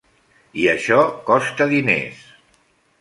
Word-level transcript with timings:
I 0.61 0.65
això 0.71 0.97
costa 1.27 1.69
diners. 1.75 2.25